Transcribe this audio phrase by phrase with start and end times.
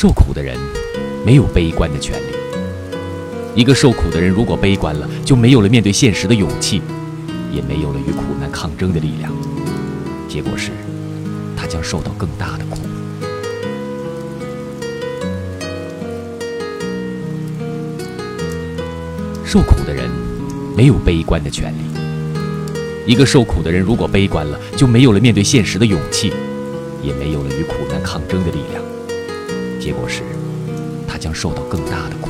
[0.00, 0.56] 受苦的人
[1.26, 2.34] 没有悲观的权利。
[3.54, 6.80] 一个受苦的人如果悲观了，就没有了面对现实的勇气，
[7.52, 9.30] 也没有了与苦难抗争的力量。
[10.26, 10.70] 结果是，
[11.54, 12.78] 他将受到更大的苦。
[19.44, 20.08] 受苦的人
[20.74, 21.82] 没有悲观的权利。
[23.04, 26.32] 一个受苦的人如果悲观了，就没有了面对现实的勇气，
[27.02, 28.82] 也没有了与苦难抗争的力量。
[29.80, 30.22] 结果是，
[31.08, 32.28] 他将受到更大的苦。